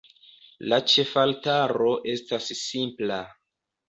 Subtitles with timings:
[0.71, 3.19] La ĉefaltaro estas simpla.